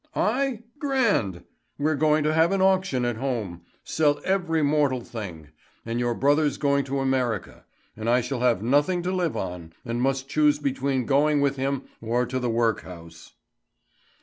"I? 0.15 0.63
Grand! 0.79 1.43
We're 1.77 1.93
going 1.93 2.23
to 2.23 2.33
have 2.33 2.51
an 2.53 2.59
auction 2.63 3.05
at 3.05 3.17
home 3.17 3.61
sell 3.83 4.19
every 4.25 4.63
mortal 4.63 5.01
thing; 5.01 5.49
and 5.85 5.99
your 5.99 6.15
brother's 6.15 6.57
going 6.57 6.85
to 6.85 6.97
America, 7.01 7.65
and 7.95 8.09
I 8.09 8.19
shall 8.21 8.39
have 8.39 8.63
nothing 8.63 9.03
to 9.03 9.11
live 9.11 9.37
on, 9.37 9.73
and 9.85 10.01
must 10.01 10.27
choose 10.27 10.57
between 10.57 11.05
going 11.05 11.39
with 11.39 11.55
him 11.55 11.83
or 12.01 12.25
to 12.25 12.39
the 12.39 12.49
workhouse." 12.49 13.33